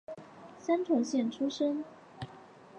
[0.57, 1.85] 三重县出身。